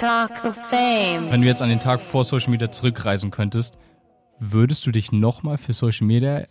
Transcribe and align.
Talk 0.00 0.46
of 0.46 0.56
Fame. 0.56 1.30
Wenn 1.30 1.42
du 1.42 1.46
jetzt 1.46 1.60
an 1.60 1.68
den 1.68 1.78
Tag 1.78 2.00
vor 2.00 2.24
Social 2.24 2.48
Media 2.48 2.72
zurückreisen 2.72 3.30
könntest, 3.30 3.76
würdest 4.38 4.86
du 4.86 4.92
dich 4.92 5.12
nochmal 5.12 5.58
für 5.58 5.74
Social 5.74 6.06
Media 6.06 6.46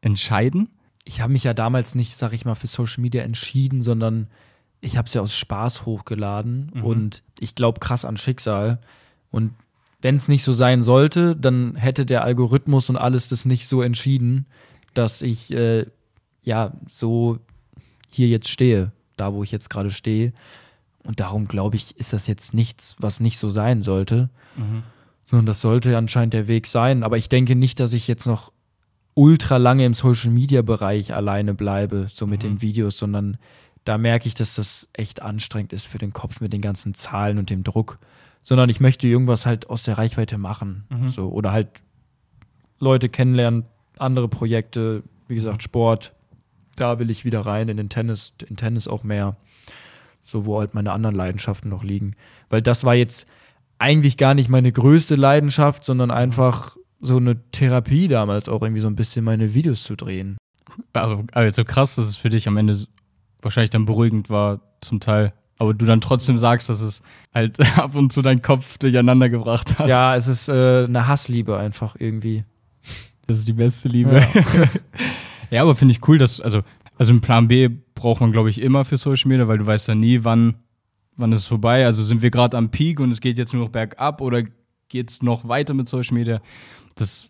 entscheiden? 0.00 0.68
Ich 1.04 1.20
habe 1.20 1.32
mich 1.32 1.44
ja 1.44 1.54
damals 1.54 1.94
nicht, 1.94 2.16
sag 2.16 2.32
ich 2.32 2.44
mal, 2.44 2.56
für 2.56 2.66
Social 2.66 3.00
Media 3.00 3.22
entschieden, 3.22 3.80
sondern 3.80 4.26
ich 4.80 4.96
habe 4.96 5.06
es 5.06 5.14
ja 5.14 5.22
aus 5.22 5.36
Spaß 5.36 5.86
hochgeladen 5.86 6.72
und 6.82 7.22
ich 7.38 7.54
glaube 7.54 7.78
krass 7.78 8.04
an 8.04 8.16
Schicksal. 8.16 8.80
Und 9.30 9.54
wenn 10.02 10.16
es 10.16 10.26
nicht 10.26 10.42
so 10.42 10.52
sein 10.52 10.82
sollte, 10.82 11.36
dann 11.36 11.76
hätte 11.76 12.04
der 12.04 12.24
Algorithmus 12.24 12.90
und 12.90 12.96
alles 12.96 13.28
das 13.28 13.44
nicht 13.44 13.68
so 13.68 13.82
entschieden, 13.82 14.46
dass 14.94 15.22
ich 15.22 15.52
äh, 15.52 15.86
ja 16.42 16.72
so 16.90 17.38
hier 18.10 18.26
jetzt 18.26 18.48
stehe, 18.48 18.90
da 19.16 19.32
wo 19.32 19.44
ich 19.44 19.52
jetzt 19.52 19.70
gerade 19.70 19.92
stehe. 19.92 20.32
Und 21.04 21.20
darum 21.20 21.46
glaube 21.48 21.76
ich, 21.76 21.96
ist 21.98 22.12
das 22.12 22.26
jetzt 22.26 22.54
nichts, 22.54 22.96
was 22.98 23.20
nicht 23.20 23.38
so 23.38 23.50
sein 23.50 23.82
sollte. 23.82 24.30
Sondern 25.30 25.46
das 25.46 25.60
sollte 25.60 25.96
anscheinend 25.96 26.34
der 26.34 26.48
Weg 26.48 26.66
sein. 26.66 27.02
Aber 27.02 27.16
ich 27.16 27.28
denke 27.28 27.54
nicht, 27.54 27.78
dass 27.80 27.92
ich 27.92 28.08
jetzt 28.08 28.26
noch 28.26 28.52
ultra 29.14 29.58
lange 29.58 29.84
im 29.84 29.94
Social 29.94 30.30
Media 30.30 30.62
Bereich 30.62 31.14
alleine 31.14 31.54
bleibe, 31.54 32.06
so 32.10 32.26
mit 32.26 32.42
den 32.42 32.62
Videos, 32.62 32.98
sondern 32.98 33.38
da 33.84 33.98
merke 33.98 34.26
ich, 34.26 34.34
dass 34.34 34.54
das 34.54 34.88
echt 34.92 35.22
anstrengend 35.22 35.72
ist 35.72 35.86
für 35.86 35.98
den 35.98 36.12
Kopf 36.12 36.40
mit 36.40 36.52
den 36.52 36.60
ganzen 36.60 36.94
Zahlen 36.94 37.38
und 37.38 37.50
dem 37.50 37.64
Druck. 37.64 37.98
Sondern 38.42 38.68
ich 38.68 38.80
möchte 38.80 39.06
irgendwas 39.06 39.46
halt 39.46 39.70
aus 39.70 39.84
der 39.84 39.98
Reichweite 39.98 40.36
machen. 40.38 40.84
So, 41.10 41.28
oder 41.28 41.52
halt 41.52 41.68
Leute 42.78 43.08
kennenlernen, 43.08 43.64
andere 43.98 44.28
Projekte, 44.28 45.02
wie 45.28 45.34
gesagt, 45.34 45.62
Sport. 45.62 46.12
Da 46.76 46.98
will 46.98 47.10
ich 47.10 47.24
wieder 47.24 47.40
rein 47.42 47.68
in 47.68 47.76
den 47.76 47.88
Tennis, 47.88 48.32
in 48.48 48.56
Tennis 48.56 48.88
auch 48.88 49.04
mehr. 49.04 49.36
So, 50.24 50.46
wo 50.46 50.58
halt 50.58 50.74
meine 50.74 50.92
anderen 50.92 51.14
Leidenschaften 51.14 51.68
noch 51.68 51.84
liegen. 51.84 52.16
Weil 52.48 52.62
das 52.62 52.84
war 52.84 52.94
jetzt 52.94 53.26
eigentlich 53.78 54.16
gar 54.16 54.34
nicht 54.34 54.48
meine 54.48 54.72
größte 54.72 55.16
Leidenschaft, 55.16 55.84
sondern 55.84 56.10
einfach 56.10 56.76
so 57.00 57.18
eine 57.18 57.38
Therapie 57.50 58.08
damals 58.08 58.48
auch 58.48 58.62
irgendwie 58.62 58.80
so 58.80 58.88
ein 58.88 58.96
bisschen 58.96 59.24
meine 59.24 59.52
Videos 59.52 59.82
zu 59.82 59.94
drehen. 59.94 60.38
Aber, 60.94 61.24
aber 61.32 61.52
so 61.52 61.64
krass, 61.64 61.96
dass 61.96 62.06
es 62.06 62.16
für 62.16 62.30
dich 62.30 62.48
am 62.48 62.56
Ende 62.56 62.78
wahrscheinlich 63.42 63.70
dann 63.70 63.84
beruhigend 63.84 64.30
war, 64.30 64.60
zum 64.80 65.00
Teil. 65.00 65.34
Aber 65.58 65.74
du 65.74 65.84
dann 65.84 66.00
trotzdem 66.00 66.38
sagst, 66.38 66.70
dass 66.70 66.80
es 66.80 67.02
halt 67.34 67.60
ab 67.78 67.94
und 67.94 68.12
zu 68.12 68.22
deinen 68.22 68.40
Kopf 68.40 68.78
durcheinander 68.78 69.28
gebracht 69.28 69.78
hat. 69.78 69.88
Ja, 69.88 70.16
es 70.16 70.26
ist 70.26 70.48
äh, 70.48 70.84
eine 70.84 71.06
Hassliebe 71.06 71.58
einfach 71.58 71.96
irgendwie. 71.98 72.44
Das 73.26 73.38
ist 73.38 73.48
die 73.48 73.52
beste 73.52 73.88
Liebe. 73.88 74.26
Ja, 75.50 75.62
aber 75.62 75.74
finde 75.74 75.92
ich 75.92 76.08
cool, 76.08 76.18
dass, 76.18 76.40
also, 76.40 76.62
also 76.96 77.12
einen 77.12 77.20
Plan 77.20 77.48
B 77.48 77.68
braucht 77.94 78.20
man, 78.20 78.32
glaube 78.32 78.50
ich, 78.50 78.60
immer 78.60 78.84
für 78.84 78.96
Social 78.96 79.28
Media, 79.28 79.48
weil 79.48 79.58
du 79.58 79.66
weißt 79.66 79.88
ja 79.88 79.94
nie, 79.94 80.24
wann, 80.24 80.56
wann 81.16 81.32
ist 81.32 81.40
es 81.40 81.46
vorbei. 81.46 81.84
Also 81.86 82.02
sind 82.02 82.22
wir 82.22 82.30
gerade 82.30 82.56
am 82.56 82.70
Peak 82.70 83.00
und 83.00 83.10
es 83.10 83.20
geht 83.20 83.38
jetzt 83.38 83.52
nur 83.54 83.64
noch 83.64 83.72
bergab 83.72 84.20
oder 84.20 84.42
geht 84.88 85.10
es 85.10 85.22
noch 85.22 85.48
weiter 85.48 85.74
mit 85.74 85.88
Social 85.88 86.14
Media? 86.14 86.40
Das 86.94 87.28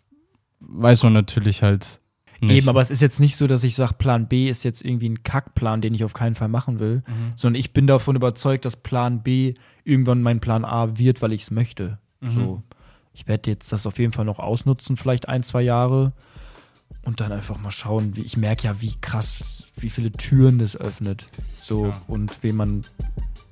weiß 0.61 1.03
man 1.05 1.13
natürlich 1.13 1.63
halt 1.63 2.01
nicht. 2.41 2.59
Eben, 2.59 2.69
aber 2.69 2.83
es 2.83 2.91
ist 2.91 3.01
jetzt 3.01 3.21
nicht 3.21 3.37
so, 3.37 3.47
dass 3.47 3.65
ich 3.65 3.75
sage, 3.75 3.95
Plan 3.95 4.29
B 4.29 4.49
ist 4.49 4.65
jetzt 4.65 4.85
irgendwie 4.85 5.09
ein 5.09 5.23
Kackplan, 5.23 5.81
den 5.81 5.95
ich 5.95 6.05
auf 6.05 6.13
keinen 6.13 6.35
Fall 6.35 6.49
machen 6.49 6.79
will, 6.79 7.03
sondern 7.37 7.59
ich 7.59 7.73
bin 7.73 7.87
davon 7.87 8.17
überzeugt, 8.17 8.65
dass 8.65 8.77
Plan 8.77 9.23
B 9.23 9.55
irgendwann 9.85 10.21
mein 10.21 10.41
Plan 10.41 10.65
A 10.65 10.99
wird, 10.99 11.23
weil 11.23 11.33
ich 11.33 11.43
es 11.43 11.51
möchte. 11.51 11.99
So, 12.21 12.63
ich 13.13 13.29
werde 13.29 13.51
jetzt 13.51 13.73
das 13.73 13.87
auf 13.87 13.99
jeden 13.99 14.13
Fall 14.13 14.25
noch 14.25 14.39
ausnutzen, 14.39 14.97
vielleicht 14.97 15.29
ein, 15.29 15.43
zwei 15.43 15.63
Jahre 15.63 16.13
und 17.05 17.21
dann 17.21 17.33
einfach 17.33 17.59
mal 17.59 17.71
schauen, 17.71 18.17
wie 18.17 18.23
ich 18.23 18.37
merke 18.37 18.65
ja, 18.65 18.81
wie 18.81 18.95
krass, 19.01 19.65
wie 19.77 19.91
viele 19.91 20.11
Türen 20.13 20.59
das 20.59 20.77
öffnet. 20.77 21.27
So, 21.63 21.87
Ja. 21.87 22.01
und 22.09 22.31
wen 22.43 22.57
man 22.57 22.85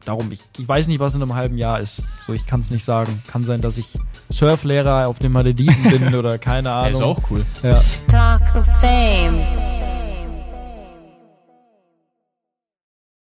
darum, 0.04 0.30
ich, 0.32 0.40
ich 0.58 0.66
weiß 0.68 0.88
nicht, 0.88 0.98
was 1.00 1.14
in 1.14 1.22
einem 1.22 1.34
halben 1.34 1.56
Jahr 1.58 1.78
ist. 1.80 2.02
So, 2.26 2.32
ich 2.32 2.46
kann 2.46 2.60
es 2.60 2.70
nicht 2.70 2.84
sagen. 2.84 3.22
Kann 3.28 3.44
sein, 3.44 3.60
dass 3.60 3.78
ich 3.78 3.86
Surflehrer 4.30 5.06
auf 5.08 5.18
den 5.18 5.32
Malediven 5.32 5.82
bin 5.90 6.14
oder 6.14 6.38
keine 6.38 6.68
Ja, 6.70 6.80
Ahnung. 6.82 6.92
ist 6.92 7.02
auch 7.02 7.20
cool. 7.30 7.44
Ja. 7.62 7.80
Talk 8.08 8.54
of 8.56 8.66
Fame. 8.80 9.38